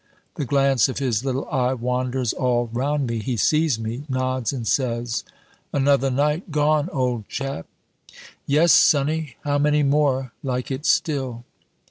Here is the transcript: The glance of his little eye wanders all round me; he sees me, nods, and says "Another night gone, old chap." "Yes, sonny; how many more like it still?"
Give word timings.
The 0.33 0.45
glance 0.45 0.89
of 0.89 0.97
his 0.97 1.23
little 1.23 1.47
eye 1.49 1.75
wanders 1.75 2.33
all 2.33 2.71
round 2.73 3.05
me; 3.05 3.19
he 3.19 3.37
sees 3.37 3.77
me, 3.79 4.03
nods, 4.09 4.51
and 4.51 4.67
says 4.67 5.23
"Another 5.71 6.09
night 6.09 6.49
gone, 6.49 6.89
old 6.91 7.27
chap." 7.29 7.67
"Yes, 8.47 8.71
sonny; 8.71 9.35
how 9.43 9.59
many 9.59 9.83
more 9.83 10.31
like 10.41 10.71
it 10.71 10.87
still?" 10.87 11.43